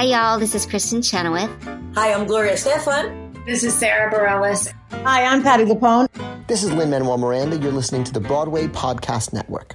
[0.00, 0.38] Hi, y'all.
[0.38, 1.50] This is Kristin Chenoweth.
[1.94, 3.44] Hi, I'm Gloria Estefan.
[3.44, 4.72] This is Sara Bareilles.
[5.04, 6.08] Hi, I'm Patti LuPone.
[6.46, 7.58] This is Lin Manuel Miranda.
[7.58, 9.74] You're listening to the Broadway Podcast Network.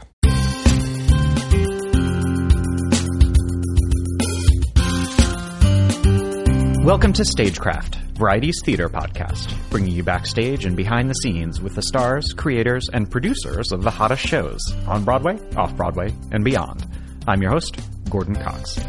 [6.84, 11.84] Welcome to Stagecraft, Variety's theater podcast, bringing you backstage and behind the scenes with the
[11.84, 16.84] stars, creators, and producers of the hottest shows on Broadway, off Broadway, and beyond.
[17.28, 17.80] I'm your host,
[18.10, 18.80] Gordon Cox.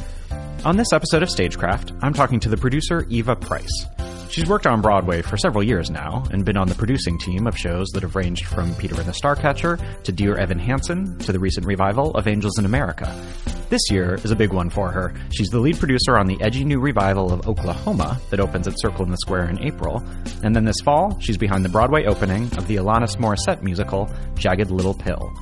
[0.66, 3.86] On this episode of Stagecraft, I'm talking to the producer Eva Price.
[4.30, 7.56] She's worked on Broadway for several years now and been on the producing team of
[7.56, 11.38] shows that have ranged from Peter and the Starcatcher to Dear Evan Hansen to the
[11.38, 13.06] recent revival of Angels in America.
[13.70, 15.14] This year is a big one for her.
[15.32, 19.04] She's the lead producer on the edgy new revival of Oklahoma that opens at Circle
[19.04, 20.02] in the Square in April.
[20.42, 24.72] And then this fall, she's behind the Broadway opening of the Alanis Morissette musical, Jagged
[24.72, 25.32] Little Pill.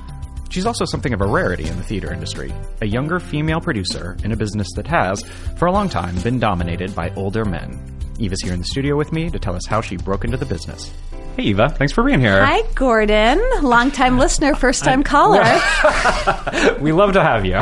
[0.55, 4.31] She's also something of a rarity in the theater industry, a younger female producer in
[4.31, 5.21] a business that has,
[5.57, 7.77] for a long time, been dominated by older men.
[8.19, 10.45] Eva's here in the studio with me to tell us how she broke into the
[10.45, 10.93] business.
[11.35, 11.67] Hey, Eva.
[11.67, 12.45] Thanks for being here.
[12.45, 13.43] Hi, Gordon.
[13.63, 15.43] Longtime listener, first time caller.
[16.79, 17.59] we love to have you.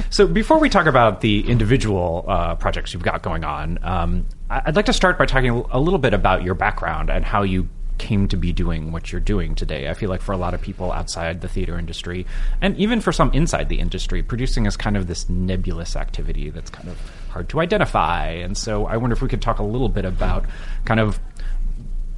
[0.10, 4.76] so, before we talk about the individual uh, projects you've got going on, um, I'd
[4.76, 7.66] like to start by talking a little bit about your background and how you
[7.98, 9.88] came to be doing what you're doing today.
[9.88, 12.26] I feel like for a lot of people outside the theater industry,
[12.60, 16.70] and even for some inside the industry, producing is kind of this nebulous activity that's
[16.70, 16.98] kind of
[17.30, 18.28] hard to identify.
[18.28, 20.44] And so I wonder if we could talk a little bit about
[20.84, 21.20] kind of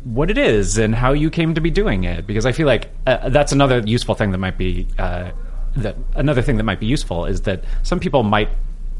[0.04, 2.90] what it is and how you came to be doing it because I feel like
[3.06, 5.30] uh, that's another useful thing that might be uh,
[5.76, 8.48] that another thing that might be useful is that some people might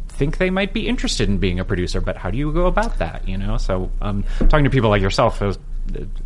[0.08, 2.98] think they might be interested in being a producer but how do you go about
[2.98, 5.58] that you know so um, talking to people like yourself is,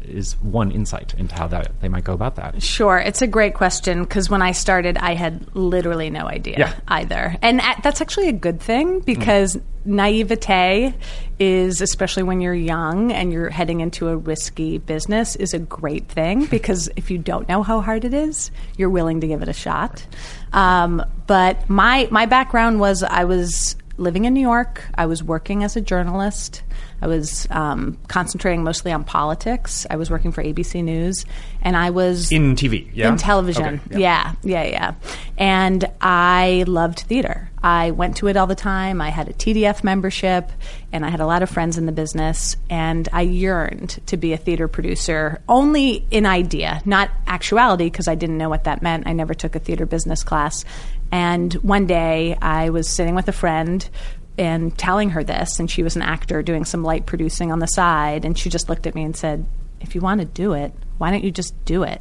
[0.03, 3.55] is one insight into how that they might go about that Sure, it's a great
[3.55, 6.75] question because when I started, I had literally no idea Yeah.
[6.89, 10.95] either, and a- that's actually a good thing because naivete
[11.39, 16.09] is, especially when you're young and you're heading into a risky business, is a great
[16.09, 19.49] thing because if you don't know how hard it is, you're willing to give it
[19.49, 20.07] a shot.
[20.53, 24.85] Um, but my my background was I was living in New York.
[24.95, 26.63] I was working as a journalist.
[27.01, 29.87] I was um, concentrating mostly on politics.
[29.91, 31.25] I was working for ABC News,
[31.63, 33.81] and I was in TV yeah in television.
[33.87, 34.35] Okay, yeah.
[34.43, 34.95] yeah, yeah,
[35.39, 37.51] And I loved theater.
[37.65, 39.01] I went to it all the time.
[39.01, 40.53] I had a TDF membership,
[40.93, 42.57] and I had a lot of friends in the business.
[42.69, 48.17] And I yearned to be a theater producer, only in idea, not actuality, because I
[48.17, 49.07] didn't know what that meant.
[49.07, 50.67] I never took a theater business class.
[51.11, 53.89] And one day, I was sitting with a friend
[54.37, 57.67] and telling her this, and she was an actor doing some light producing on the
[57.67, 59.47] side, and she just looked at me and said,
[59.81, 62.01] "If you want to do it, why don't you just do it?"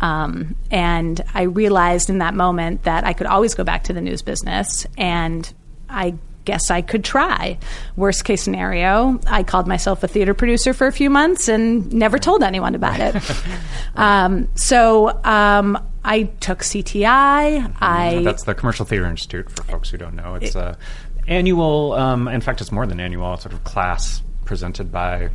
[0.00, 4.00] Um, and I realized in that moment that I could always go back to the
[4.00, 5.52] news business, and
[5.88, 6.14] I
[6.48, 7.58] guess I could try.
[7.94, 12.18] Worst case scenario, I called myself a theater producer for a few months and never
[12.18, 13.22] told anyone about it.
[13.96, 17.76] um, so um, I took CTI.
[17.80, 20.36] I That's the Commercial Theater Institute for folks who don't know.
[20.36, 20.78] It's a
[21.26, 25.28] annual, um, in fact, it's more than annual, sort of class presented by,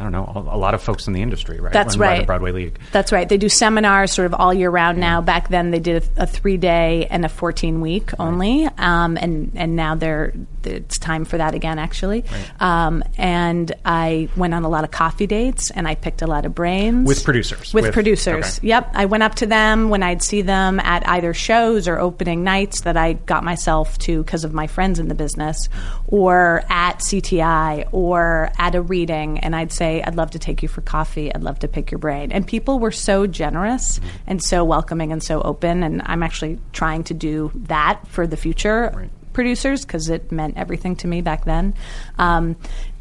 [0.00, 1.74] I don't know, a, lot of folks in the industry, right?
[1.74, 2.20] That's Run right.
[2.20, 2.78] the Broadway League.
[2.90, 3.28] That's right.
[3.28, 5.20] They do seminars sort of all year round now.
[5.20, 9.52] Back then, they did a, a three day and a fourteen week only, um, and
[9.56, 10.32] and now they're
[10.66, 11.78] it's time for that again.
[11.78, 12.24] Actually,
[12.58, 16.46] um, and I went on a lot of coffee dates, and I picked a lot
[16.46, 17.72] of brains With producers.
[17.72, 18.68] With, With- producers, okay.
[18.68, 18.90] yep.
[18.94, 22.82] I went up to them when I'd see them at either shows or opening nights
[22.82, 25.68] that I got myself to because of my friends in the business,
[26.06, 30.68] or at CTI or at a reading, and I'd say, "I'd love to take you
[30.68, 31.34] for coffee.
[31.34, 35.22] I'd love to pick your brain." And people were so generous and so welcoming and
[35.22, 35.82] so open.
[35.82, 40.96] And I'm actually trying to do that for the future producers because it meant everything
[40.96, 41.74] to me back then.
[42.18, 42.56] Um,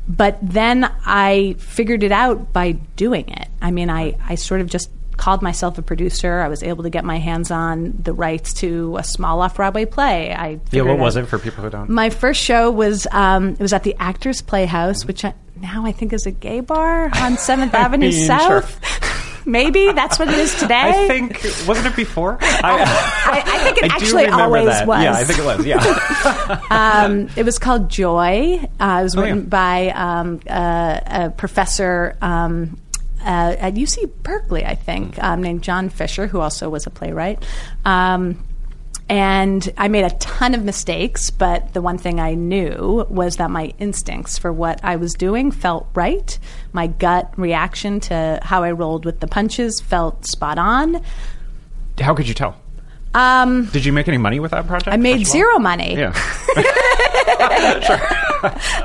[0.08, 3.48] but then I figured it out by doing it.
[3.62, 6.40] I mean, I, I sort of just called myself a producer.
[6.40, 9.86] I was able to get my hands on the rights to a small off Broadway
[9.86, 10.34] play.
[10.34, 11.90] I Yeah, what was it for people who don't?
[11.90, 15.92] My first show was um, it was at the Actors Playhouse, which I, now I
[15.92, 18.80] think is a gay bar on Seventh Avenue mean, South.
[19.46, 20.76] Maybe that's what it is today.
[20.76, 22.38] I think wasn't it before?
[22.42, 22.44] I,
[23.26, 24.88] I, I think it I actually always that.
[24.88, 25.04] was.
[25.04, 25.66] Yeah, I think it was.
[25.66, 26.62] Yeah.
[27.06, 28.60] um, it was called Joy.
[28.80, 29.46] Uh, it was Oh, written yeah.
[29.46, 32.78] by um, uh, a professor um,
[33.22, 37.44] uh, at UC Berkeley, I think, um, named John Fisher, who also was a playwright.
[37.86, 38.44] Um,
[39.10, 43.50] and I made a ton of mistakes, but the one thing I knew was that
[43.50, 46.38] my instincts for what I was doing felt right.
[46.74, 51.04] My gut reaction to how I rolled with the punches felt spot on.
[52.00, 52.56] How could you tell?
[53.16, 54.94] Um, Did you make any money with that project?
[54.94, 55.42] I made first of all?
[55.42, 55.96] zero money.
[55.98, 56.14] Yeah.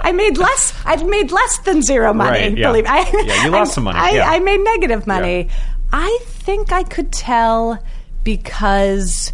[0.03, 0.75] I made less.
[0.85, 2.31] I made less than zero money.
[2.49, 2.69] Right, yeah.
[2.69, 4.31] Believe I, Yeah, you lost I- some money, I, yeah.
[4.31, 5.43] I made negative money.
[5.44, 5.53] Yeah.
[5.93, 7.79] I think I could tell
[8.25, 9.32] because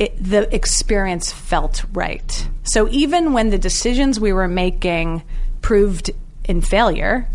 [0.00, 2.48] it, the experience felt right.
[2.64, 5.22] So even when the decisions we were making
[5.60, 6.10] proved
[6.44, 7.28] in failure,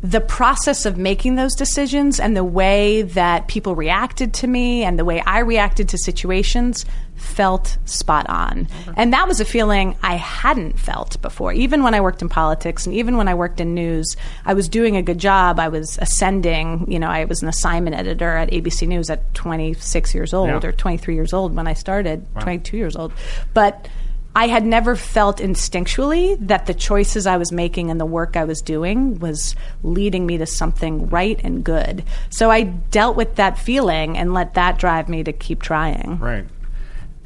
[0.00, 4.98] the process of making those decisions and the way that people reacted to me and
[4.98, 6.86] the way I reacted to situations
[7.18, 8.66] felt spot on.
[8.70, 8.92] Uh-huh.
[8.96, 11.52] And that was a feeling I hadn't felt before.
[11.52, 14.16] Even when I worked in politics and even when I worked in news,
[14.46, 15.58] I was doing a good job.
[15.58, 16.90] I was ascending.
[16.90, 20.60] You know, I was an assignment editor at ABC News at 26 years old Yeah.
[20.62, 23.12] or 23 years old when I started, 22 years old.
[23.52, 23.88] But
[24.36, 28.44] I had never felt instinctually that the choices I was making and the work I
[28.44, 32.04] was doing was leading me to something right and good.
[32.30, 36.18] So I dealt with that feeling and let that drive me to keep trying.
[36.20, 36.44] Right.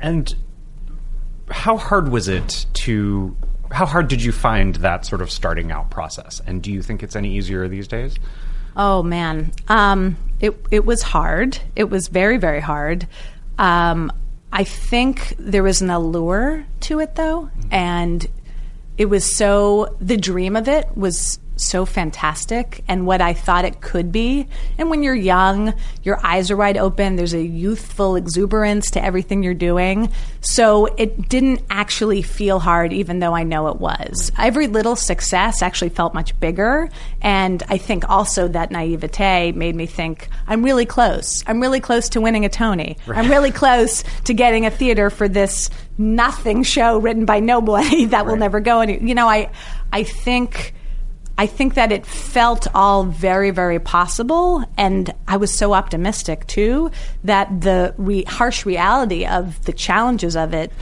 [0.03, 0.35] And
[1.51, 3.37] how hard was it to
[3.71, 6.43] how hard did you find that sort of starting out process?
[6.47, 8.17] And do you think it's any easier these days?
[8.77, 11.59] Oh man, um, it it was hard.
[11.77, 13.07] It was very very hard.
[13.59, 14.13] Um,
[14.53, 18.27] I think there was an allure to it though, and
[18.99, 23.81] it was so the dream of it was so fantastic and what I thought it
[23.81, 24.49] could be.
[24.79, 27.17] And when you're young, your eyes are wide open.
[27.17, 30.11] There's a youthful exuberance to everything you're doing.
[30.41, 34.33] So it didn't actually feel hard, even though I know it was.
[34.39, 36.89] Every little success actually felt much bigger.
[37.21, 41.45] And I think also that naivete made me think, I'm really close.
[41.47, 42.97] I'm really close to winning a Tony.
[43.07, 48.27] I'm really close to getting a theater for this nothing show written by nobody that
[48.27, 48.99] will never go any.
[49.03, 49.51] You know, I,
[49.93, 50.75] I think.
[51.39, 56.91] I think that it felt all very, very possible, and I was so optimistic too
[57.25, 60.73] that the re- harsh reality of the challenges of it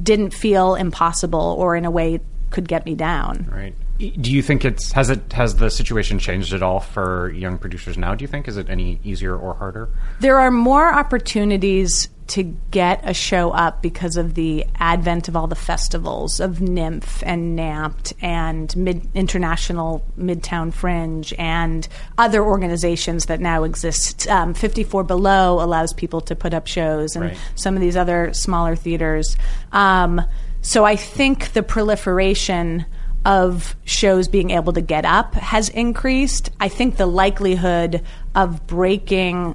[0.00, 2.20] didn't feel impossible or in a way
[2.50, 3.48] could get me down.
[3.50, 3.74] Right.
[3.98, 7.98] Do you think it's has it has the situation changed at all for young producers
[7.98, 8.14] now?
[8.14, 9.90] Do you think is it any easier or harder?
[10.20, 15.46] There are more opportunities to get a show up because of the advent of all
[15.46, 21.86] the festivals of NYMF and NAMT and Mid- International Midtown Fringe and
[22.18, 24.28] other organizations that now exist.
[24.28, 27.38] Um, 54 Below allows people to put up shows and Right.
[27.56, 29.36] some of these other smaller theaters.
[29.72, 30.20] Um,
[30.62, 32.86] so I think the proliferation
[33.24, 36.50] of shows being able to get up has increased.
[36.60, 38.02] I think the likelihood
[38.34, 39.54] of breaking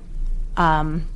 [0.58, 1.08] um,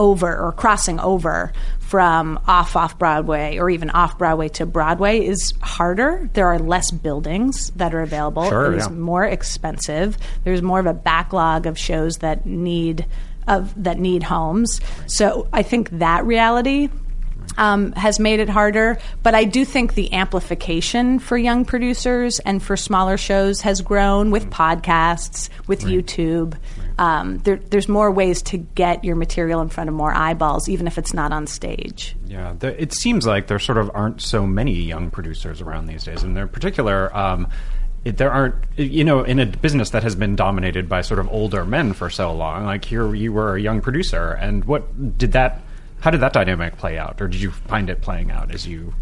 [0.00, 5.52] over or crossing over from off off Broadway or even off Broadway to Broadway is
[5.60, 6.30] harder.
[6.32, 8.48] There are less buildings that are available.
[8.48, 8.92] Sure, it is yeah.
[8.92, 10.16] more expensive.
[10.42, 13.06] There's more of a backlog of shows that need
[13.46, 14.80] of that need homes.
[15.06, 16.88] So I think that reality
[17.58, 18.98] um, has made it harder.
[19.22, 24.30] But I do think the amplification for young producers and for smaller shows has grown
[24.30, 26.56] with podcasts, with YouTube.
[27.00, 30.86] Um, there, there's more ways to get your material in front of more eyeballs, even
[30.86, 32.14] if it's not on stage.
[32.26, 36.04] Yeah, the, it seems like there sort of aren't so many young producers around these
[36.04, 37.48] days, and in particular, um,
[38.04, 38.54] it, there aren't.
[38.76, 42.10] You know, in a business that has been dominated by sort of older men for
[42.10, 45.62] so long, like here you were a young producer, and what did that?
[46.00, 48.92] How did that dynamic play out, or did you find it playing out as you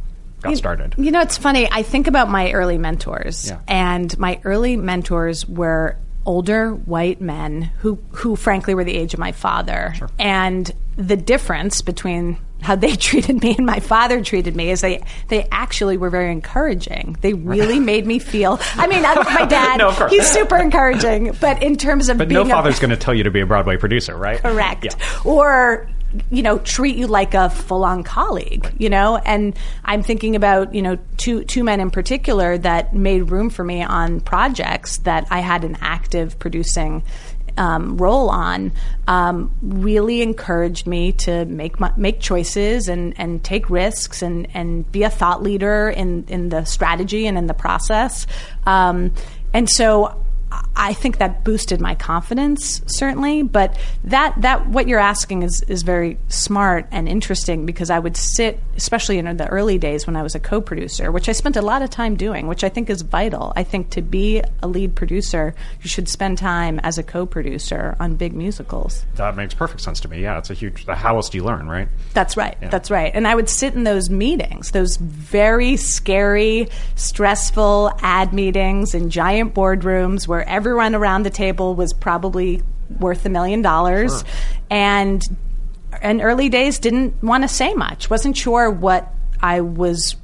[0.41, 0.95] got started?
[0.99, 1.69] You know, it's funny.
[1.71, 3.59] I think about my early mentors, Yeah.
[3.67, 5.97] and my early mentors were
[6.29, 9.95] older white men who, who frankly were the age of my father.
[10.19, 15.03] And the difference between how they treated me and my father treated me is they
[15.29, 17.17] they actually were very encouraging.
[17.21, 18.59] They really made me feel.
[18.75, 19.79] I mean, I love my dad.
[19.79, 19.91] No.
[20.09, 23.31] He's super encouraging, but in terms of But no father's going to tell you to
[23.31, 24.41] be a Broadway producer, right?
[24.41, 25.21] correct Yeah.
[25.25, 25.89] or
[26.31, 29.17] you know treat you like a full-on colleague you know?
[29.17, 33.65] And i'm thinking about you know two two men in particular that made room for
[33.65, 37.03] me on projects that i had an active producing
[37.59, 38.73] um, role on
[39.09, 44.91] um, really encouraged me to make my, make choices and, and take risks and, and
[44.93, 48.27] be a thought leader in, in the strategy and in the process.
[48.65, 49.13] Um,
[49.53, 50.25] and so
[50.77, 55.83] I think that boosted my confidence certainly, but that that what you're asking is is
[55.83, 60.23] very smart and interesting because I would sit, especially in the early days when I
[60.23, 63.03] was a co-producer, which I spent a lot of time doing, which I think is
[63.03, 63.53] vital.
[63.57, 68.15] I think to be a lead producer, you should spend time as a co-producer on
[68.15, 69.05] big musicals.
[69.17, 70.23] That makes perfect sense to me.
[70.23, 70.87] Yeah, it's a huge.
[70.87, 71.89] How else do you learn, right?
[72.15, 72.57] That's right.
[72.71, 73.11] That's right.
[73.15, 79.55] And I would sit in those meetings, those very scary, stressful ad meetings in giant
[79.55, 82.63] boardrooms where everyone around the table was probably
[82.99, 84.25] worth a million dollars.
[84.71, 85.23] And
[86.03, 88.11] in early days didn't want to say much.
[88.11, 90.17] Wasn't sure what I was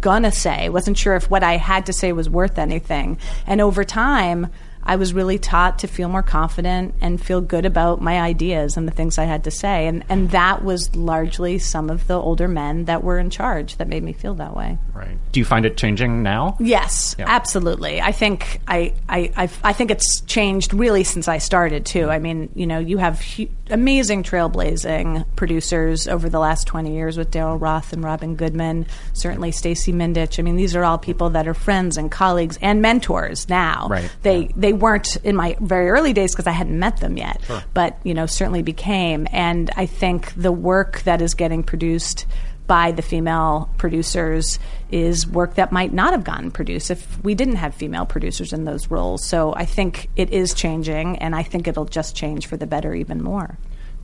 [0.00, 0.68] gonna say.
[0.68, 3.18] wasn't sure if what I had to say was worth anything.
[3.46, 4.48] And over time,
[4.84, 8.86] I was really taught to feel more confident and feel good about my ideas and
[8.88, 9.86] the things I had to say.
[9.86, 13.88] And, and that was largely some of the older men that were in charge that
[13.88, 14.78] made me feel that way.
[14.92, 15.16] Right.
[15.32, 16.56] Do you find it changing now?
[16.60, 17.26] Yes, Yeah.
[17.28, 18.00] absolutely.
[18.00, 22.10] I think I, I, I, I think it's changed really since I started too.
[22.10, 27.16] I mean, you know, you have hu- amazing trailblazing producers over the last twenty years
[27.16, 28.86] with Daryl Roth and Robyn Goodman.
[29.12, 30.38] Certainly, Stacey Mindich.
[30.38, 33.86] I mean, these are all people that are friends and colleagues and mentors now.
[33.88, 34.10] Right.
[34.22, 37.40] They they weren't in my very early days because I hadn't met them yet,
[37.74, 39.26] but you know, certainly became.
[39.32, 42.26] And I think the work that is getting produced
[42.66, 44.58] by the female producers
[44.90, 48.64] is work that might not have gotten produced if we didn't have female producers in
[48.64, 49.24] those roles.
[49.26, 52.94] So I think it is changing, and I think it'll just change for the better
[52.94, 53.58] even more.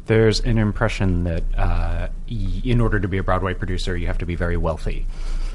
[0.06, 4.18] There's an impression that uh, y- in order to be a Broadway producer, you have
[4.18, 5.06] to be very wealthy.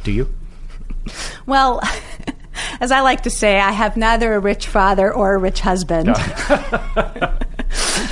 [0.04, 0.34] Do you?
[1.46, 1.82] Well,
[2.84, 6.10] as I like to say, I have neither a rich father or a rich husband.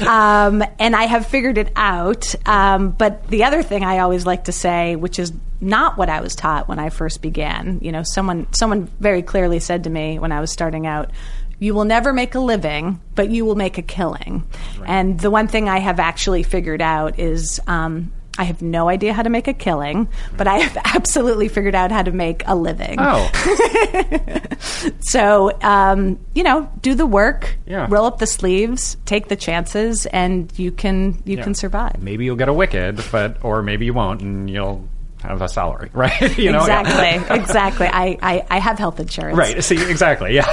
[0.07, 2.33] um, and I have figured it out.
[2.47, 6.21] Um, but the other thing I always like to say, which is not what I
[6.21, 10.19] was taught when I first began, you know, someone someone very clearly said to me
[10.19, 11.11] when I was starting out,
[11.59, 14.47] "You will never make a living, but you will make a killing."
[14.85, 17.59] And the one thing I have actually figured out is.
[17.67, 20.07] Um, I have no idea how to make a killing,
[20.37, 22.95] but I have absolutely figured out how to make a living.
[22.99, 23.29] Oh,
[25.01, 27.87] So, um, you know, do the work, Yeah.
[27.89, 31.43] roll up the sleeves, take the chances, and you can you Yeah.
[31.43, 32.01] can survive.
[32.01, 34.87] maybe you'll get a Wicked, but or maybe you won't, and you'll
[35.23, 36.37] have a salary, right?
[36.37, 36.81] you know, yeah.
[36.81, 37.87] exactly, exactly.
[37.87, 39.37] I, I, I have health insurance.
[39.37, 39.63] Right.
[39.63, 40.33] See, exactly.
[40.35, 40.47] Yeah.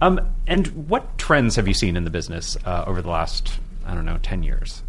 [0.00, 3.94] um, and what trends have you seen in the business uh, over the last, I
[3.94, 4.82] don't know, ten years?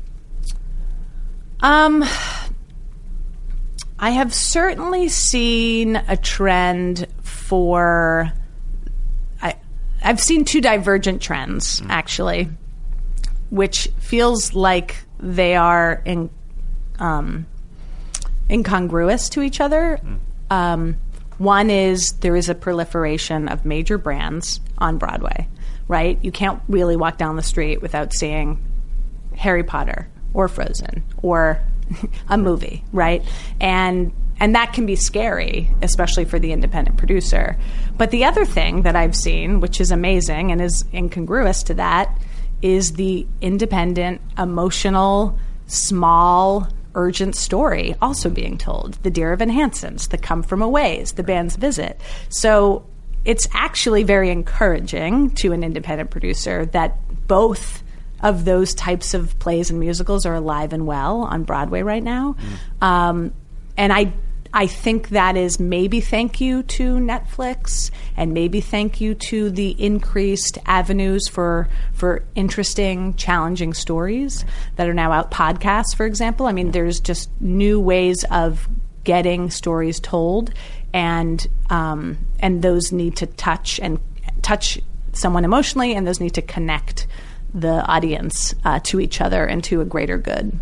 [1.63, 2.03] Um,
[3.97, 8.33] I have certainly seen a trend for.
[9.41, 9.55] I,
[10.03, 12.49] I've seen two divergent trends actually,
[13.49, 16.29] which feels like they are in,
[16.99, 17.45] um,
[18.49, 20.01] incongruous to each other.
[20.51, 20.97] Um,
[21.37, 25.47] one is there is a proliferation of major brands on Broadway,
[25.87, 26.19] right?
[26.21, 28.61] You can't really walk down the street without seeing
[29.37, 31.61] Harry Potter or Frozen or
[32.29, 33.23] a movie, right?
[33.59, 37.57] And and that can be scary, especially for the independent producer.
[37.97, 42.17] But the other thing that I've seen, which is amazing and is incongruous to that,
[42.61, 45.37] is the independent, emotional,
[45.67, 48.93] small, urgent story also being told.
[49.03, 51.99] The Dear Evan Hansens, the Come From Aways, the band's visit.
[52.29, 52.85] So
[53.25, 56.97] it's actually very encouraging to an independent producer that
[57.27, 57.82] both
[58.23, 62.35] of those types of plays and musicals are alive and well on Broadway right now.
[62.81, 63.33] Um,
[63.77, 64.13] and I
[64.55, 69.71] I think that is maybe thank you to Netflix and maybe thank you to the
[69.83, 75.31] increased avenues for for interesting, challenging stories that are now out.
[75.31, 76.45] Podcasts, for example.
[76.45, 78.67] I mean, there's just new ways of
[79.03, 80.53] getting stories told,
[80.93, 83.99] and um, and those need to touch and
[84.43, 84.79] touch
[85.13, 87.07] someone emotionally, and those need to connect
[87.53, 90.57] the audience uh, to each other and to a greater good.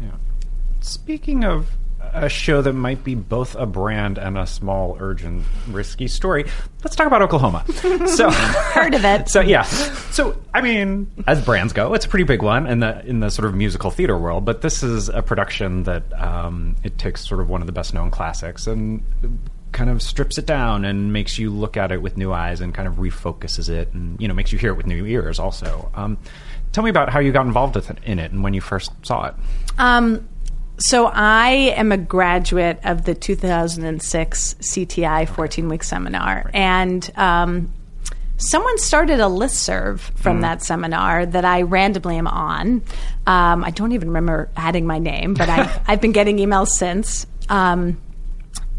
[0.81, 1.69] Speaking of
[2.13, 6.45] a show that might be both a brand and a small, urgent, risky story,
[6.83, 7.63] let's talk about Oklahoma.
[8.07, 9.27] So, Heard of it.
[9.29, 13.05] So yeah, so I mean, as brands go, it's a pretty big one in the
[13.05, 14.43] in the sort of musical theater world.
[14.43, 17.93] But this is a production that um, it takes sort of one of the best
[17.93, 19.03] known classics and
[19.71, 22.73] kind of strips it down and makes you look at it with new eyes and
[22.73, 25.89] kind of refocuses it and you know makes you hear it with new ears also.
[25.95, 26.17] Um,
[26.71, 28.91] tell me about how you got involved with it, in it and when you first
[29.03, 29.35] saw it.
[29.77, 30.27] Um,
[30.77, 37.71] so I am a graduate of the 2006 CTI 14 week seminar, and um,
[38.37, 42.81] someone started a listserv from that seminar that I randomly am on.
[43.27, 47.27] Um, I don't even remember adding my name, but I've, I've been getting emails since.
[47.47, 48.01] Um,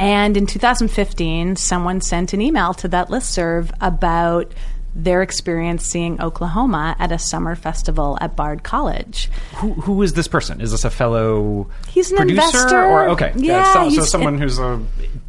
[0.00, 4.52] and in 2015, someone sent an email to that listserv about
[4.94, 9.30] their experience seeing Oklahoma at a summer festival at Bard College.
[9.56, 10.60] Who, who is this person?
[10.60, 12.82] Is this a fellow He's an producer investor.
[12.84, 13.32] or okay?
[13.36, 14.82] Yeah, so, so someone who's a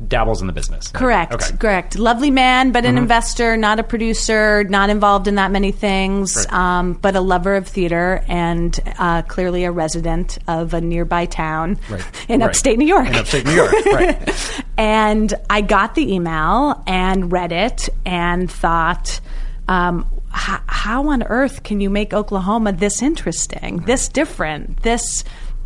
[0.05, 0.89] dabbles in the business.
[0.89, 1.33] Correct.
[1.33, 1.55] Okay.
[1.57, 1.97] Correct.
[1.97, 6.53] Lovely man, but an investor, not a producer, not involved in that many things, Right.
[6.53, 11.79] um, but a lover of theater and uh, clearly a resident of a nearby town
[11.89, 12.03] Right.
[12.29, 12.49] in Right.
[12.49, 13.07] upstate New York.
[13.07, 14.63] In upstate New York, right?
[14.77, 19.21] and I got the email and read it and thought,
[19.73, 25.23] um, h- how on earth can you make Oklahoma this interesting, this different, this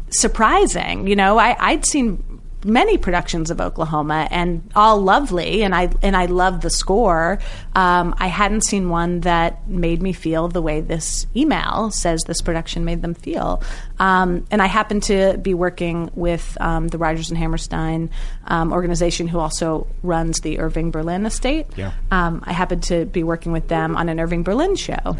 [0.09, 1.07] surprising?
[1.07, 2.23] You know, I, I'd seen
[2.67, 7.39] many productions of Oklahoma, and all lovely, and I and I loved the score.
[7.73, 12.41] Um, I hadn't seen one that made me feel the way this email says this
[12.41, 13.63] production made them feel.
[13.99, 18.09] Um, and I happened to be working with um, the Rodgers and Hammerstein
[18.45, 21.67] um, organization, who also runs the Irving Berlin estate.
[21.75, 21.93] Yeah.
[22.11, 25.17] Um, I happened to be working with them on an Irving Berlin show.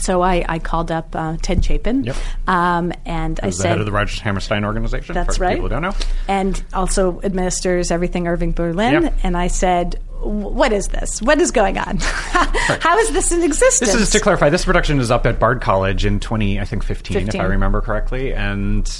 [0.00, 2.16] So I, I called up uh, Ted Chapin, Yep.
[2.46, 5.14] um, and I Who's the said, head of the Rodgers Hammerstein organization.
[5.14, 5.56] That's for right.
[5.56, 5.94] People who don't know.
[6.28, 9.02] and also administers everything Irving Berlin.
[9.04, 9.14] Yep.
[9.22, 11.20] And I said, "What is this?
[11.22, 11.98] What is going on?
[12.00, 14.48] How is this in existence?" This is to clarify.
[14.50, 17.80] This production is up at Bard College in twenty, I think fifteen, if I remember
[17.80, 18.90] correctly, and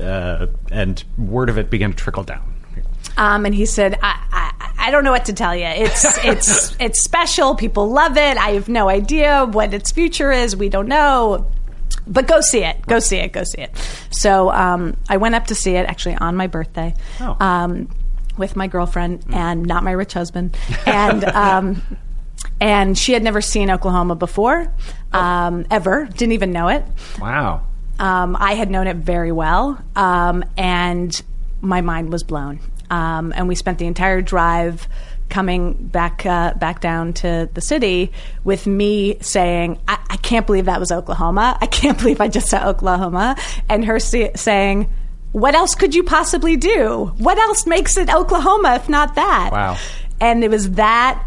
[0.00, 2.53] uh, and word of it began to trickle down.
[3.16, 5.66] Um, and he said, I, I, I don't know what to tell you.
[5.66, 7.54] It's it's it's special.
[7.54, 8.36] People love it.
[8.36, 10.56] I have no idea what its future is.
[10.56, 11.46] We don't know.
[12.06, 12.84] But go see it.
[12.86, 13.32] Go see it.
[13.32, 13.76] Go see it.
[14.10, 16.94] So um, I went up to see it actually on my birthday.
[17.20, 17.36] Oh.
[17.40, 17.88] Um,
[18.36, 20.56] with my girlfriend and not my rich husband,
[20.86, 21.82] and um,
[22.60, 24.72] and she had never seen Oklahoma before,
[25.12, 26.06] um, ever.
[26.06, 26.84] Didn't even know it.
[27.20, 27.66] Wow.
[27.98, 31.22] Um, I had known it very well, um, and
[31.60, 32.58] my mind was blown.
[32.90, 34.88] Um, and we spent the entire drive
[35.30, 38.12] coming back uh, back down to the city
[38.44, 41.56] with me saying, I-, "I can't believe that was Oklahoma.
[41.60, 43.36] I can't believe I just saw Oklahoma,"
[43.68, 44.90] and her saying.
[45.32, 47.12] What else could you possibly do?
[47.18, 49.48] What else makes it Oklahoma if not that?
[49.50, 49.76] Wow.
[50.20, 51.20] And it was that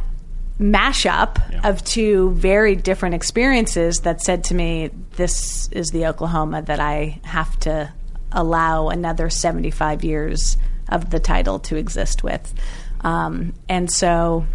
[0.62, 1.68] mashup Yeah.
[1.70, 7.20] of two very different experiences that said to me, "This is the Oklahoma that I
[7.24, 7.92] have to
[8.32, 10.56] allow another seventy-five years
[10.89, 12.53] of the title to exist with."
[13.01, 14.46] Um, and so,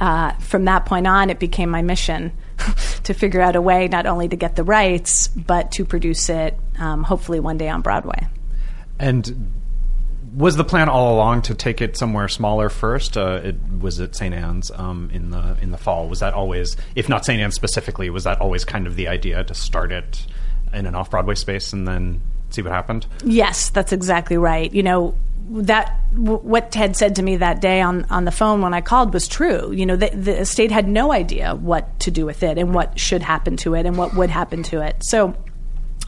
[0.00, 2.32] uh, from that point on, it became my mission
[3.04, 6.58] to figure out a way not only to get the rights, but to produce it,
[6.78, 8.26] um, hopefully one day on Broadway.
[8.98, 9.52] And
[10.34, 13.16] was the plan all along to take it somewhere smaller first?
[13.16, 14.34] Uh, it was at St.
[14.34, 16.08] Ann's um, in the in the fall.
[16.08, 17.40] Was that always, if not St.
[17.40, 20.26] Ann's specifically, was that always kind of the idea to start it
[20.72, 22.22] in an off Broadway space and then
[22.54, 23.06] see what happened?
[23.24, 24.72] Yes, that's exactly right.
[24.72, 25.14] You know
[25.50, 28.80] that w- what Ted said to me that day on on the phone when I
[28.80, 29.72] called was true.
[29.72, 32.98] You know, the, the estate had no idea what to do with it and what
[32.98, 35.02] should happen to it and what would happen to it.
[35.04, 35.34] So.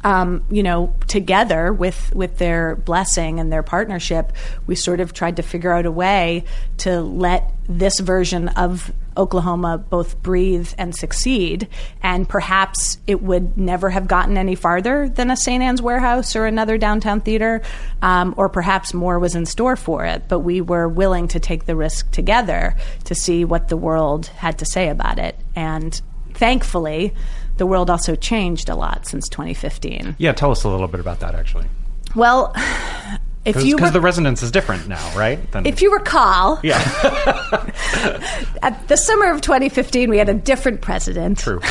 [0.04, 4.32] Um, you know, together with with their blessing and their partnership,
[4.66, 6.44] we sort of tried to figure out a way
[6.78, 11.68] to let this version of Oklahoma both breathe and succeed.
[12.02, 15.62] And perhaps it would never have gotten any farther than a St.
[15.62, 17.62] Ann's warehouse or another downtown theater,
[18.02, 20.24] um, or perhaps more was in store for it.
[20.28, 24.58] But we were willing to take the risk together to see what the world had
[24.58, 25.38] to say about it.
[25.54, 26.00] And
[26.34, 27.14] thankfully,
[27.56, 30.16] the world also changed a lot since 2015.
[30.18, 31.66] Yeah, tell us a little bit about that actually.
[32.14, 32.52] Well,
[33.44, 35.50] if you Because the resonance is different now, right?
[35.52, 36.78] Than, if you recall, yeah,
[38.62, 41.38] at the summer of 2015, we had a different president.
[41.38, 41.60] true.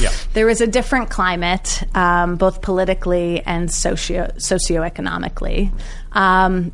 [0.00, 0.12] Yeah.
[0.32, 5.70] There was a different climate, um, both politically and socio socioeconomically.
[6.12, 6.72] Um,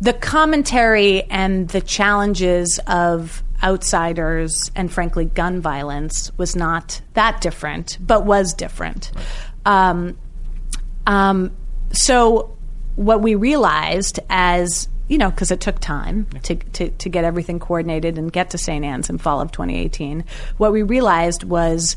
[0.00, 7.98] the commentary and the challenges of outsiders and, frankly, gun violence was not that different,
[8.00, 9.10] but was different.
[9.64, 10.18] Um,
[11.06, 11.56] um,
[11.92, 12.56] so,
[12.96, 17.58] what we realized as you know, because it took time to, to, to get everything
[17.58, 18.84] coordinated and get to St.
[18.84, 20.22] Ann's in fall of 2018,
[20.58, 21.96] what we realized was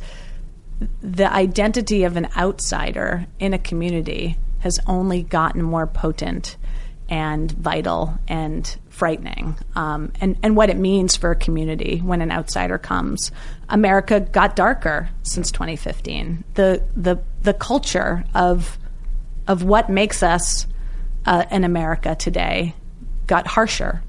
[1.01, 6.55] the identity of an outsider in a community has only gotten more potent
[7.11, 12.31] and vital and frightening, um, and and what it means for a community when an
[12.31, 13.31] outsider comes.
[13.69, 16.43] America got darker since 2015.
[16.55, 18.79] The the the culture of
[19.45, 20.65] of what makes us
[21.25, 22.73] uh, an America today
[23.27, 24.01] got harsher.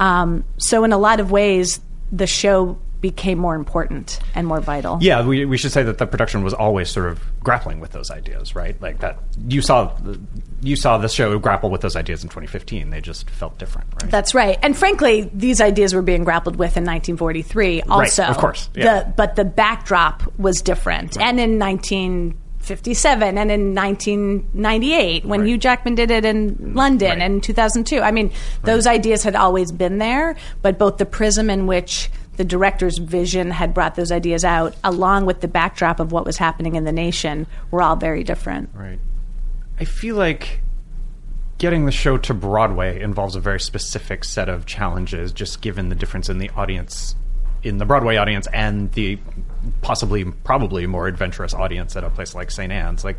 [0.00, 2.78] Um, so in a lot of ways, the show
[3.10, 4.98] became more important and more vital.
[5.00, 8.10] Yeah, we, we should say that the production was always sort of grappling with those
[8.10, 8.80] ideas, right?
[8.82, 10.18] Like that you saw the-
[10.62, 12.90] you saw the show grapple with those ideas in 2015.
[12.90, 14.10] They just felt different, right?
[14.10, 14.58] That's right.
[14.62, 18.24] And frankly, these ideas were being grappled with in 1943 also.
[18.24, 19.02] of course, yeah.
[19.02, 21.20] The, but the backdrop was different.
[21.20, 25.48] And in 1957 and in 1998 when Right.
[25.48, 27.22] Hugh Jackman did it in London Right.
[27.22, 28.00] and in 2002.
[28.00, 28.32] I mean,
[28.64, 33.50] those ideas had always been there, but both the prism in which the director's vision
[33.50, 36.92] had brought those ideas out, along with the backdrop of what was happening in the
[36.92, 38.70] nation, were all very different.
[38.74, 38.98] Right.
[39.78, 40.60] I feel like
[41.58, 45.94] getting the show to Broadway involves a very specific set of challenges, just given the
[45.94, 47.16] difference in the audience,
[47.62, 49.18] in the Broadway audience, and the
[49.82, 52.72] possibly, probably more adventurous audience at a place like St.
[52.72, 53.04] Ann's.
[53.04, 53.16] Like,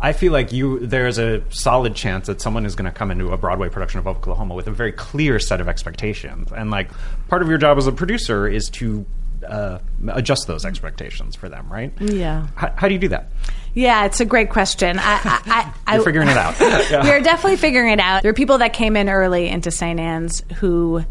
[0.00, 3.32] I feel like you there's a solid chance that someone is going to come into
[3.32, 6.90] a Broadway production of Oklahoma with a very clear set of expectations, and like
[7.28, 9.04] part of your job as a producer is to
[9.46, 11.92] uh, adjust those expectations for them, right?
[12.00, 12.46] Yeah.
[12.54, 13.30] How, how do you do that?
[13.74, 14.98] Yeah, it's a great question.
[14.98, 16.56] I, I, I, You're figuring it out.
[16.90, 17.04] Yeah.
[17.04, 18.22] We're definitely figuring it out.
[18.22, 20.00] There are people that came in early into St.
[20.00, 21.04] Ann's who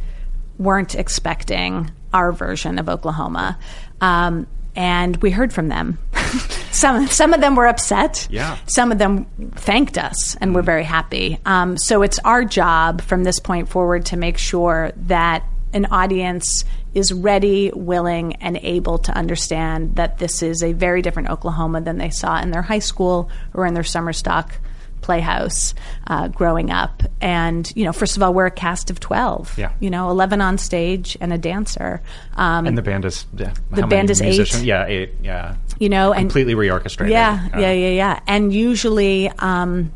[0.57, 3.57] weren't expecting our version of Oklahoma.
[4.01, 5.97] Um, and we heard from them.
[6.71, 8.27] some some of them were upset.
[8.29, 8.57] Yeah.
[8.65, 11.39] Some of them thanked us, and we're very happy.
[11.45, 16.65] Um, so it's our job from this point forward to make sure that an audience
[16.93, 21.97] is ready, willing, and able to understand that this is a very different Oklahoma than
[21.97, 24.55] they saw in their high school or in their summer stock
[25.01, 25.73] playhouse
[26.07, 27.03] uh, growing up.
[27.21, 29.57] And, you know, first of all, we're a cast of 12.
[29.57, 29.71] Yeah.
[29.79, 32.01] You know, 11 on stage and a dancer.
[32.35, 34.61] Um, And the band is yeah, The band is eight.
[34.63, 35.13] Yeah, eight.
[35.23, 37.09] Yeah, you know, and completely reorchestrated.
[37.11, 38.19] yeah, yeah, yeah, yeah.
[38.27, 39.91] And usually, um,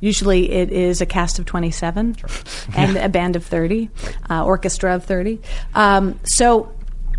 [0.00, 2.16] usually it is a cast of twenty-seven
[2.76, 3.90] and a band of thirty,
[4.28, 5.40] uh, orchestra of thirty.
[5.74, 6.72] Um, so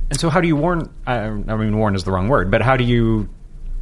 [0.10, 0.90] And so, how do you warn?
[1.08, 3.30] I, I mean, warn is the wrong word, but how do you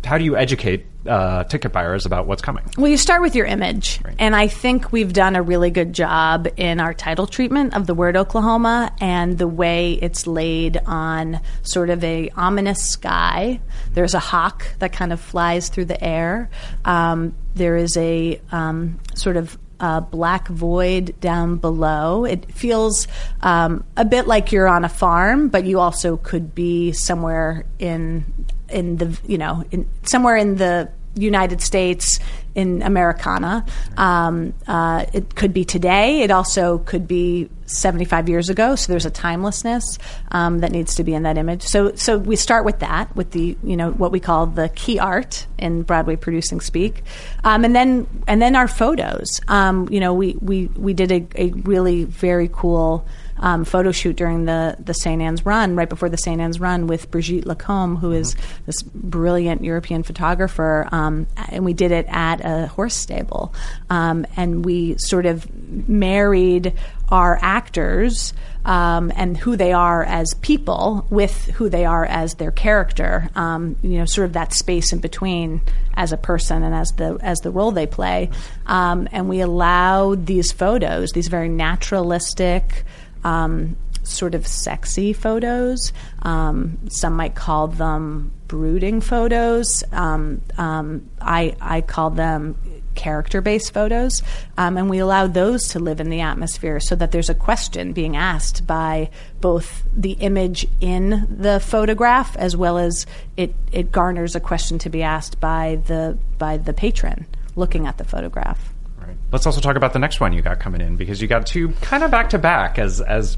[0.06, 2.64] how do you educate uh, ticket buyers about what's coming?
[2.78, 4.00] Well, you start with your image.
[4.04, 4.16] Right.
[4.20, 7.94] And I think we've done a really good job in our title treatment of the
[7.94, 13.60] word Oklahoma and the way it's laid on sort of a ominous sky.
[13.94, 16.50] There's a hawk that kind of flies through the air.
[16.86, 22.26] Um, there is a um, sort of uh, black void down below.
[22.26, 23.08] It feels
[23.42, 28.26] um, a bit like you're on a farm, but you also could be somewhere in
[28.72, 32.20] in the you know in somewhere in the United States
[32.56, 33.66] in Americana.
[33.98, 36.22] Um, uh, it could be today.
[36.22, 38.76] It also could be 75 years ago.
[38.76, 39.98] So there's a timelessness
[40.32, 41.64] um, that needs to be in that image.
[41.64, 45.00] So so we start with that, with the you know what we call the key
[45.00, 47.04] art in Broadway producing speak,
[47.44, 49.40] um, and then and then our photos.
[49.48, 53.06] Um, you know we we we did a, a really very cool
[53.39, 55.21] um, photo shoot during the, the St.
[55.21, 56.39] Ann's run, right before the St.
[56.39, 60.88] Ann's run, with Brigitte Lacombe, who is this brilliant European photographer.
[60.91, 63.54] Um, and we did it at a horse stable.
[63.89, 65.47] Um, and we sort of
[65.88, 66.73] married
[67.10, 68.34] our actors
[68.65, 73.30] um, and who they are as people with who they are as their character.
[73.36, 75.62] Um, you know, sort of that space in between
[75.95, 78.30] as a person and as the as the role they play.
[78.65, 82.86] Um, and we allowed these photos, these very naturalistic.
[83.24, 85.94] Um, sort of sexy photos.
[86.22, 89.84] Um, some might call them brooding photos.
[89.92, 92.58] Um, um, I, I call them
[92.96, 94.22] character based photos.
[94.58, 97.94] Um, and we allow those to live in the atmosphere so that there's a question
[97.94, 103.06] being asked by both the image in the photograph as well as
[103.38, 107.98] it, it garners a question to be asked by the, by the patron looking at
[107.98, 108.74] the photograph.
[109.10, 109.17] Right.
[109.32, 111.69] Let's also talk about the next one you got coming in because you got two
[111.82, 113.38] kind of back to back as as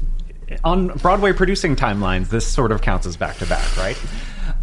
[0.64, 2.28] on Broadway producing timelines.
[2.28, 3.98] This sort of counts as back to back, right?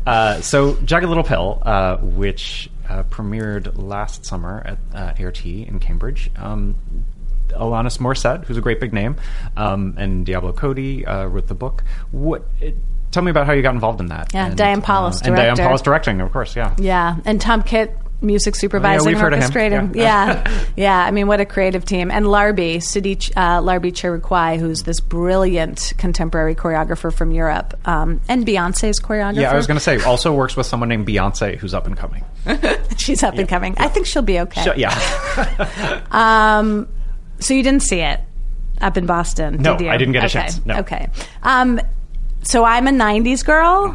[0.05, 5.79] Uh, so, Jagged Little Pill, uh, which uh, premiered last summer at uh, ART in
[5.79, 6.29] Cambridge.
[6.35, 6.75] Um,
[7.49, 9.15] Alanis Morissette, who's a great big name,
[9.57, 11.83] um, and Diablo Cody uh, wrote the book.
[12.11, 12.45] What?
[12.61, 12.75] It,
[13.11, 14.31] tell me about how you got involved in that.
[14.33, 15.57] Yeah, and, Diane Paulus, uh, and Diane.
[15.57, 16.55] Paulus directing, of course.
[16.55, 16.75] Yeah.
[16.77, 19.31] Yeah, and Tom Kitt, music supervising, of him.
[19.31, 19.95] orchestrating.
[19.95, 20.03] Yeah.
[20.09, 20.65] Yeah.
[20.77, 22.11] yeah, I mean, what a creative team.
[22.11, 28.45] And Larbi, Sidi uh, Larbi Cherkaoui, who's this brilliant contemporary choreographer from Europe, um, and
[28.45, 29.41] Beyonce's choreographer.
[29.41, 31.95] Yeah, I was going to say also works with someone named Beyonce who's up and
[31.97, 32.23] coming.
[32.97, 33.75] She's up and coming.
[33.77, 34.63] I think she'll be okay.
[34.63, 34.93] So, yeah.
[37.39, 38.19] So you didn't see it
[38.81, 39.57] up in Boston?
[39.61, 39.89] No, did you?
[39.89, 40.33] I didn't get a okay.
[40.33, 40.65] chance.
[40.65, 40.79] No.
[40.79, 41.09] Okay.
[41.43, 41.79] Um,
[42.43, 43.93] so I'm a '90s girl,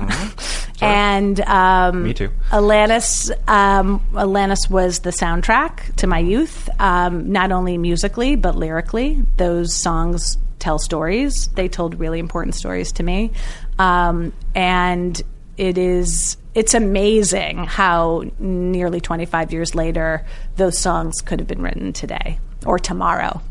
[0.80, 2.30] and um, Me too.
[2.50, 9.22] Alanis, um, Alanis was the soundtrack to my youth, um, not only musically but lyrically.
[9.36, 11.48] Those songs tell stories.
[11.48, 13.32] They told really important stories to me,
[13.78, 15.20] um, and
[15.56, 16.36] it is.
[16.54, 22.78] It's amazing how nearly 25 years later, those songs could have been written today or
[22.78, 23.42] tomorrow.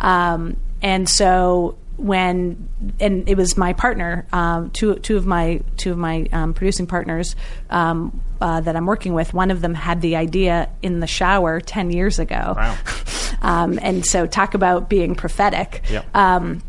[0.00, 2.68] Um, and so when
[3.00, 6.86] and it was my partner, um, two two of my two of my um, producing
[6.86, 7.36] partners
[7.70, 9.34] um, uh, that I'm working with.
[9.34, 12.54] One of them had the idea in the shower ten years ago.
[12.56, 12.78] Wow.
[13.42, 15.82] um, and so talk about being prophetic.
[15.90, 16.16] Yep.
[16.16, 16.62] Um,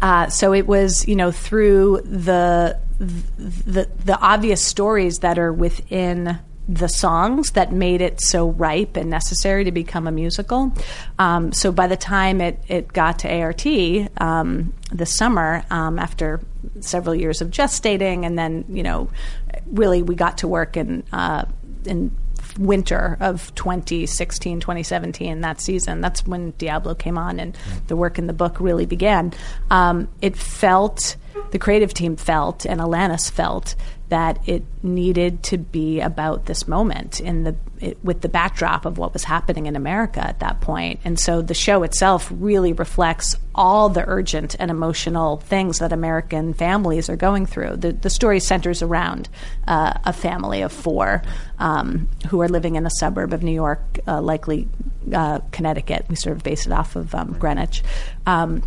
[0.00, 6.38] uh, so it was, you know, through the the the obvious stories that are within
[6.68, 10.72] the songs that made it so ripe and necessary to become a musical.
[11.18, 13.66] Um, so by the time it, it got to ART
[14.18, 16.40] um, this summer, um, after
[16.80, 19.10] several years of gestating, and then you know,
[19.66, 21.44] really we got to work in, uh,
[21.86, 22.16] and
[22.58, 26.00] winter of 2016, 2017, that season.
[26.00, 29.32] That's when Diablo came on and the work in the book really began.
[29.70, 31.16] Um, it felt,
[31.50, 33.74] the creative team felt, and Alanis felt
[34.12, 38.98] that it needed to be about this moment in the it, with the backdrop of
[38.98, 41.00] what was happening in America at that point.
[41.02, 46.52] And so the show itself really reflects all the urgent and emotional things that American
[46.52, 47.76] families are going through.
[47.76, 49.30] The, the story centers around
[49.66, 51.22] uh, a family of four
[51.58, 54.68] um, who are living in a suburb of New York, uh, likely
[55.10, 56.04] uh, Connecticut.
[56.10, 57.82] We sort of base it off of um, Greenwich.
[58.26, 58.62] Um,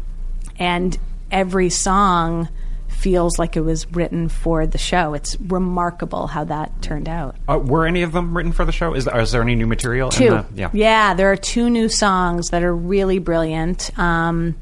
[0.57, 0.97] and
[1.29, 2.49] every song
[2.95, 5.13] feels like it was written for the show.
[5.13, 7.35] It's remarkable how that turned out.
[7.47, 8.93] Uh, were any of them written for the show?
[8.93, 10.09] Is, is there any new material?
[10.09, 10.29] Two.
[10.29, 10.69] The, yeah.
[10.73, 13.97] yeah, there are two new songs that are really brilliant.
[13.99, 14.55] Um,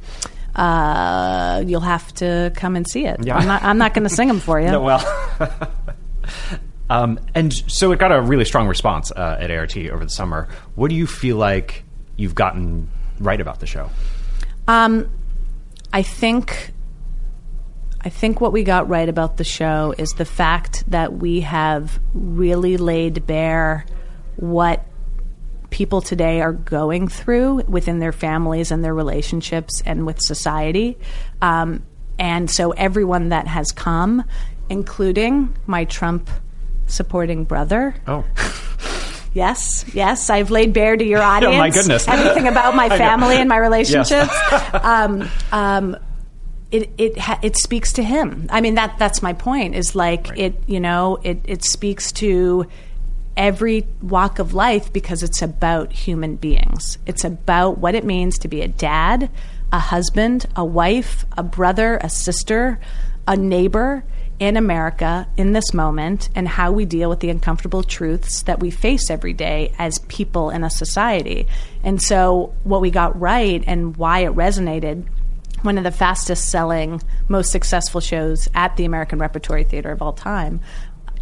[0.56, 3.24] uh, you'll have to come and see it.
[3.24, 3.38] Yeah.
[3.38, 4.67] I'm not, I'm not going to sing them for you.
[4.74, 5.38] No, well.
[6.89, 10.48] um, and so it got a really strong response uh, at ART over the summer.
[10.76, 11.84] What do you feel like
[12.17, 13.89] you've gotten right about the show?
[14.67, 15.10] Um,
[15.91, 16.73] I think
[18.06, 22.00] I think what we got right about the show is the fact that we have
[22.13, 23.86] really laid bare
[24.36, 24.86] what
[25.70, 30.98] people today are going through within their families and their relationships and with society.
[31.42, 31.84] Um,
[32.20, 34.24] and so everyone that has come,
[34.70, 36.30] including my Trump
[36.88, 37.96] supporting brother.
[38.08, 38.26] Oh.
[39.36, 41.56] Yes, yes, I've laid bare to your audience.
[41.56, 42.08] oh my goodness!
[42.08, 44.32] Everything about my family and my relationships.
[44.74, 45.98] um, um,
[46.74, 48.48] it it it speaks to him.
[48.50, 49.76] I mean that that's my point.
[49.76, 50.40] Is like Right.
[50.40, 52.66] it you know it it speaks to
[53.38, 56.98] every walk of life because it's about human beings.
[57.06, 59.30] It's about what it means to be a dad,
[59.72, 62.80] a husband, a wife, a brother, a sister,
[63.28, 64.04] a neighbor
[64.40, 68.70] in America in this moment and how we deal with the uncomfortable truths that we
[68.70, 71.48] face every day as people in a society.
[71.84, 75.06] And so what we got right and why it resonated
[75.63, 80.13] one of the fastest selling, most successful shows at the American Repertory Theater of all
[80.13, 80.62] time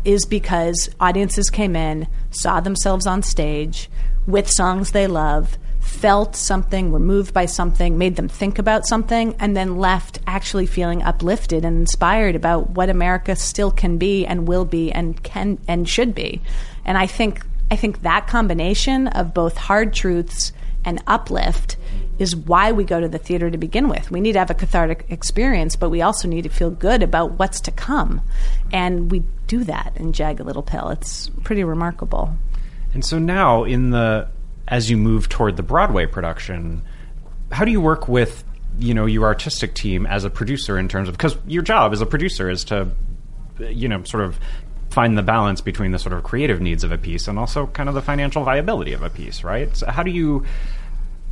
[0.04, 3.90] is because audiences came in, saw themselves on stage
[4.26, 9.36] with songs they love, felt something, were moved by something, made them think about something,
[9.40, 14.48] and then left actually feeling uplifted and inspired about what America still can be and
[14.48, 16.42] will be and can and should be.
[16.86, 20.52] And I think I think that combination of both hard truths
[20.84, 21.78] and uplift
[22.22, 24.12] is why we go to the theater to begin with.
[24.12, 27.40] We need to have a cathartic experience, but we also need to feel good about
[27.40, 28.22] what's to come.
[28.72, 30.90] And we do that in Jagged Little Pill.
[30.90, 32.36] It's pretty remarkable.
[32.94, 34.28] And so now, in the
[34.68, 36.84] as you move toward the Broadway production,
[37.52, 38.44] how do you work with
[38.78, 42.02] you know your artistic team as a producer in terms of because your job as
[42.02, 42.88] a producer is to
[43.60, 44.40] you know sort of
[44.92, 47.90] find the balance between the sort of creative needs of a piece and also kind
[47.90, 49.76] of the financial viability of a piece, right?
[49.76, 50.46] So how do you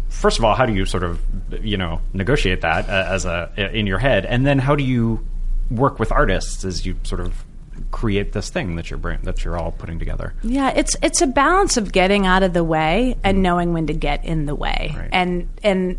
[0.09, 1.21] first of all, how do you sort of
[1.63, 5.25] you know negotiate that uh, as a in your head, and then how do you
[5.71, 7.45] work with artists as you sort of
[7.91, 10.33] create this thing that you're bring, that you're all putting together?
[10.43, 13.93] Yeah, it's it's a balance of getting out of the way and knowing when to
[13.93, 14.93] get in the way.
[14.95, 15.09] Right.
[15.11, 15.97] And and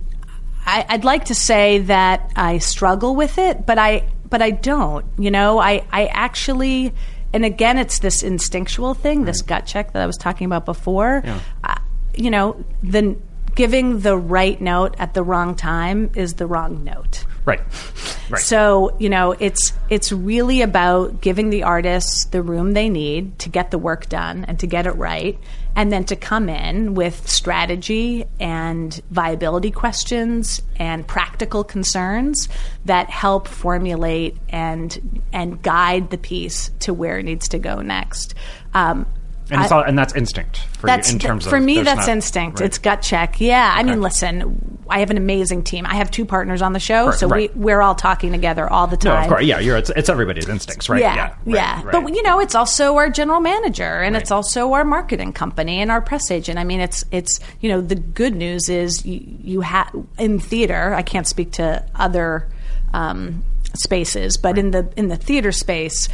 [0.67, 5.07] I, I'd like to say that I struggle with it, but I but I don't.
[5.19, 6.93] You know, I I actually.
[7.33, 11.23] And again, it's this instinctual thing, this gut check that I was talking about before.
[11.25, 11.39] Yeah.
[11.63, 11.77] Uh,
[12.17, 13.17] you know, the
[13.55, 17.25] giving the right note at the wrong time is the wrong note.
[17.45, 17.61] Right,
[18.31, 18.41] right.
[18.41, 23.49] So you know, it's it's really about giving the artists the room they need to
[23.49, 25.39] get the work done and to get it right,
[25.75, 32.49] and then to come in with strategy and viability questions and practical concerns
[32.85, 38.35] that help formulate and and guide the piece to where it needs to go next.
[38.75, 39.07] Um,
[39.51, 41.81] and, it's I- all, and that's instinct for that's you in terms for of me.
[41.83, 42.61] That's not- instinct.
[42.61, 42.67] right.
[42.67, 43.41] It's gut check.
[43.41, 45.87] Yeah, I mean, listen, I have an amazing team.
[45.87, 47.55] I have two partners on the show, Right, so right.
[47.55, 49.15] we we're all talking together all the time.
[49.15, 51.01] no, of course, yeah, you're it's, it's everybody's instincts, right?
[51.01, 51.91] Yeah, yeah, yeah.
[51.91, 55.91] But you know, it's also our general manager, and it's also our marketing company and
[55.91, 56.59] our press agent.
[56.59, 60.95] I mean, it's it's you know, the good news is you, you have in theater.
[60.95, 62.49] I can't speak to other
[62.93, 66.09] um, spaces, but in the in the theater space.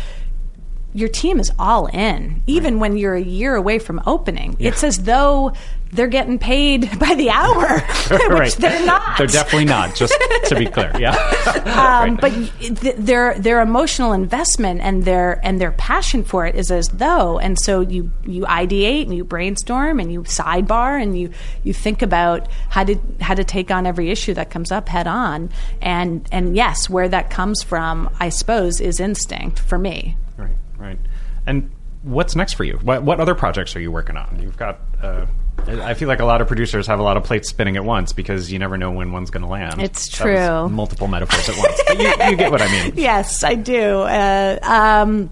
[0.95, 4.57] Your team is all in, even when you're a year away from opening.
[4.59, 5.53] It's as though
[5.93, 8.53] they're getting paid by the hour, which right.
[8.59, 9.19] they're not.
[9.19, 9.95] They're definitely not.
[9.95, 10.15] Just
[10.47, 11.15] to be clear, yeah.
[11.77, 16.71] um, but th- their their emotional investment and their and their passion for it is
[16.71, 21.31] as though and so you you ideate and you brainstorm and you sidebar and you
[21.65, 25.07] you think about how to how to take on every issue that comes up head
[25.07, 30.17] on and and yes where that comes from I suppose is instinct for me
[30.79, 30.99] Right.
[31.47, 31.71] And
[32.03, 32.79] what's next for you?
[32.83, 34.39] What what other projects are you working on?
[34.41, 34.81] You've got.
[35.03, 35.27] Uh,
[35.69, 38.13] I feel like a lot of producers have a lot of plates spinning at once
[38.13, 39.81] because you never know when one's going to land.
[39.81, 40.69] It's true.
[40.69, 42.93] multiple metaphors at once, but you, you get what I mean.
[42.97, 44.01] Yes, I do.
[44.03, 45.31] Uh, um,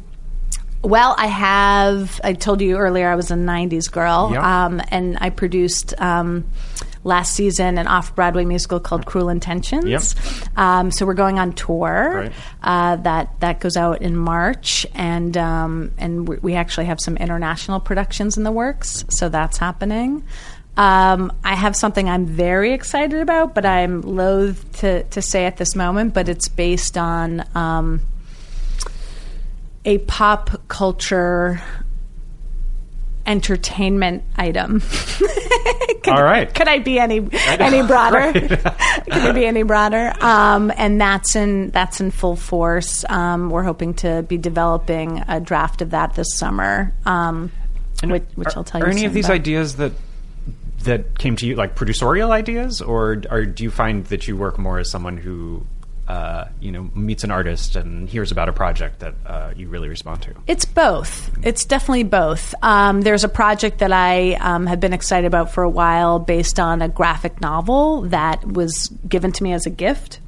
[0.83, 2.21] well, I have.
[2.25, 4.65] I told you earlier I was a '90s girl, Yeah.
[4.67, 6.45] um, and I produced um,
[7.05, 9.85] last season an off-Broadway musical called Cruel Intentions.
[9.85, 10.59] Yep.
[10.59, 12.25] Um, so we're going on tour.
[12.25, 12.33] Right.
[12.63, 17.17] Uh, that that goes out in March, and um, and we, we actually have some
[17.17, 19.05] international productions in the works.
[19.11, 20.25] So that's happening.
[20.77, 25.57] Um, I have something I'm very excited about, but I'm loath to, to say at
[25.57, 26.15] this moment.
[26.15, 28.01] But it's based on um,
[29.85, 31.63] a pop culture
[33.27, 34.81] entertainment item.
[36.03, 36.53] could, All right.
[36.53, 38.33] Could I be any any broader?
[38.41, 40.13] could it be any broader?
[40.21, 43.05] Um, and that's in that's in full force.
[43.09, 47.51] Um, we're hoping to be developing a draft of that this summer, um,
[48.03, 48.87] which, which are, I'll tell you.
[48.87, 49.93] are any of these ideas that
[50.85, 54.59] that came to you like producerial ideas, or, or do you find that you work
[54.59, 55.67] more as someone who
[56.09, 59.89] uh, you know meets an artist and hears about a project that uh, you really
[59.89, 60.35] respond to?
[60.47, 61.31] It's both.
[61.43, 62.55] It's definitely both.
[62.63, 66.61] Um, there's a project that I um, have been excited about for a while based
[66.61, 70.21] on a graphic novel that was given to me as a gift.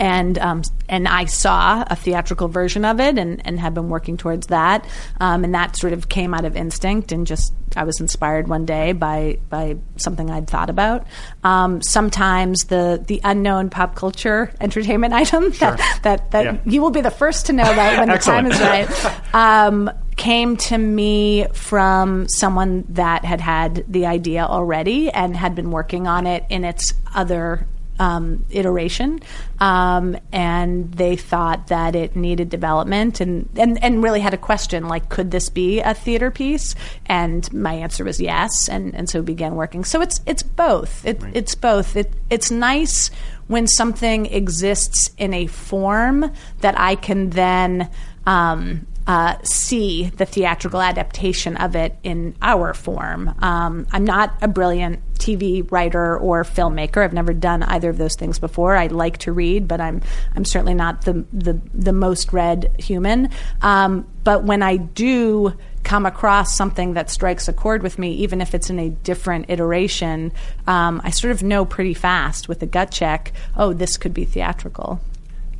[0.00, 4.16] And um, and I saw a theatrical version of it, and, and have been working
[4.16, 4.84] towards that.
[5.20, 8.64] Um, and that sort of came out of instinct, and just I was inspired one
[8.64, 11.06] day by by something I'd thought about.
[11.44, 16.56] Um, sometimes the the unknown pop culture entertainment item that that, that Yeah.
[16.64, 20.56] you will be the first to know about when the time is right um, came
[20.56, 26.26] to me from someone that had had the idea already and had been working on
[26.26, 27.66] it in its other
[28.00, 29.20] um, iteration,
[29.60, 34.88] um, and they thought that it needed development and, and and really had a question
[34.88, 36.74] like, could this be a theater piece?
[37.06, 39.84] And my answer was yes, and and so we began working.
[39.84, 41.06] So it's it's both.
[41.06, 41.96] It, It's both.
[41.96, 43.10] It, it's nice
[43.46, 47.90] when something exists in a form that I can then
[48.26, 53.34] um, uh, see the theatrical adaptation of it in our form.
[53.40, 57.02] Um, I'm not a brilliant TV writer or filmmaker.
[57.02, 58.76] I've never done either of those things before.
[58.76, 60.00] I like to read, but I'm
[60.36, 63.30] I'm certainly not the the, the most read human.
[63.62, 68.40] Um, but when I do come across something that strikes a chord with me, even
[68.40, 70.30] if it's in a different iteration,
[70.68, 73.32] um, I sort of know pretty fast with a gut check.
[73.56, 75.00] Oh, this could be theatrical.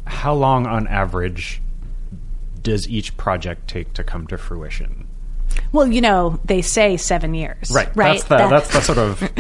[0.05, 1.61] How long, on average,
[2.63, 5.07] does each project take to come to fruition?
[5.73, 7.71] Well, you know, they say seven years.
[7.71, 7.93] Right.
[7.95, 9.31] That's the, That- that's the sort of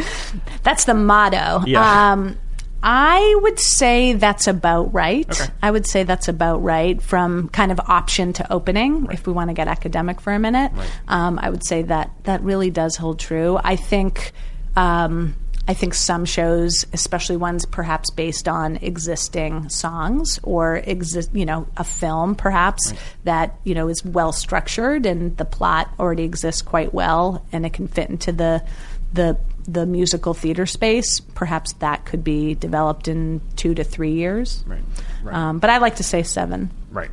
[0.62, 1.62] that's the motto.
[1.66, 2.12] Yeah.
[2.12, 2.36] Um,
[2.82, 5.28] I would say that's about right.
[5.30, 5.52] Okay.
[5.62, 9.50] I would say that's about right from kind of option to opening, if we want
[9.50, 10.72] to get academic for a minute.
[11.06, 13.58] Um, I would say that that really does hold true.
[13.62, 14.32] I think.
[14.76, 15.36] Um,
[15.68, 21.66] I think some shows, especially ones perhaps based on existing songs or exist, you know,
[21.76, 22.92] a film perhaps
[23.24, 27.72] that you know is well structured and the plot already exists quite well and it
[27.72, 28.64] can fit into the
[29.12, 31.20] the the musical theater space.
[31.20, 34.64] Perhaps that could be developed in two to three years.
[34.66, 34.82] Right,
[35.22, 35.34] right.
[35.34, 36.70] Um, but I like to say seven.
[36.90, 37.10] Right.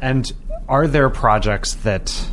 [0.00, 0.30] And
[0.68, 2.26] are there projects that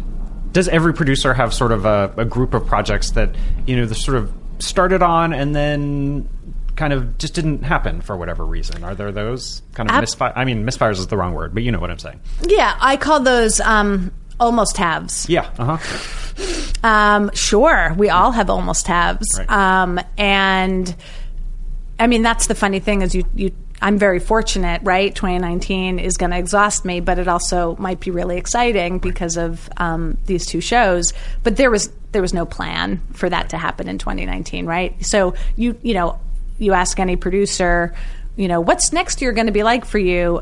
[0.52, 3.36] does every producer have sort of a, a group of projects that
[3.68, 6.30] you know the sort of started on and then
[6.76, 8.84] kind of just didn't happen for whatever reason?
[8.84, 10.34] Are there those kind of Ab- misfire?
[10.36, 12.20] I mean, misfires is the wrong word, but you know what I'm saying.
[12.48, 15.28] Yeah, I call those um, almost haves.
[15.30, 15.50] Yeah.
[15.58, 16.26] Uh huh.
[16.82, 19.28] Um, sure, we all have almost haves.
[19.38, 19.50] Right.
[19.52, 20.96] Um, and
[22.00, 25.14] I mean, that's the funny thing is you, you, I'm very fortunate, right?
[25.14, 29.70] 2019 is going to exhaust me, but it also might be really exciting because of
[29.78, 31.14] um, these two shows.
[31.44, 34.96] But there was there was no plan for that to happen in 2019, right?
[35.06, 36.20] So you you know
[36.58, 37.94] you ask any producer,
[38.36, 40.42] you know, what's next year going to be like for you?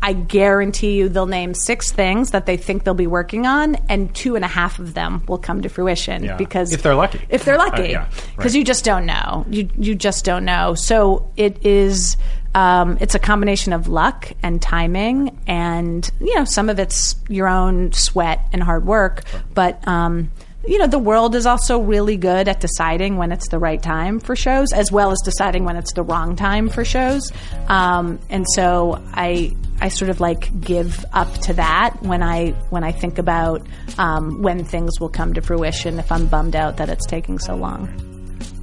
[0.00, 4.14] I guarantee you they'll name six things that they think they'll be working on, and
[4.14, 6.36] two and a half of them will come to fruition Yeah.
[6.36, 7.20] because If they're lucky.
[7.28, 8.58] If they're Uh, lucky, yeah, because right.
[8.60, 9.44] you just don't know.
[9.50, 10.74] You you just don't know.
[10.74, 12.16] So it is.
[12.54, 17.46] Um, it's a combination of luck and timing, and you know some of it's your
[17.48, 19.24] own sweat and hard work.
[19.52, 20.30] But um,
[20.66, 24.20] you know the world is also really good at deciding when it's the right time
[24.20, 27.32] for shows, as well as deciding when it's the wrong time for shows.
[27.68, 32.84] Um, and so I I sort of like give up to that when I when
[32.84, 33.66] I think about
[33.98, 35.98] um, when things will come to fruition.
[35.98, 38.04] If I'm bummed out that it's taking so long.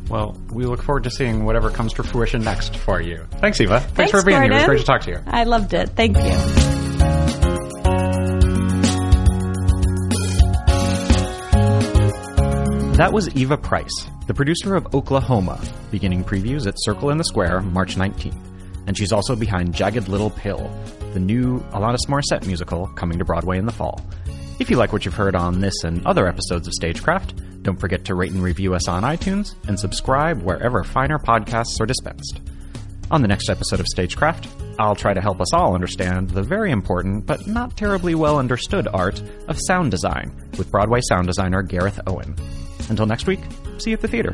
[0.09, 3.25] Well, we look forward to seeing whatever comes to fruition next for you.
[3.39, 3.79] Thanks, Eva.
[3.79, 4.51] Thanks, Thanks, for being here.
[4.51, 5.19] It was great to talk to you.
[5.25, 5.89] I loved it.
[5.89, 7.44] Thank you.
[12.95, 17.59] That was Eva Price, the producer of Oklahoma, beginning previews at Circle in the Square
[17.59, 18.41] March 19th.
[18.87, 20.71] And she's also behind Jagged Little Pill,
[21.11, 23.99] the new Alanis Morissette musical coming to Broadway in the fall.
[24.59, 28.05] If you like what you've heard on this and other episodes of Stagecraft, don't forget
[28.05, 32.39] to rate and review us on iTunes and subscribe wherever finer podcasts are dispensed.
[33.11, 34.47] On the next episode of Stagecraft,
[34.79, 38.87] I'll try to help us all understand the very important but not terribly well understood
[38.93, 42.37] art of sound design with Broadway sound designer Gareth Owen.
[42.89, 43.39] Until next week,
[43.77, 44.33] see you at the theater.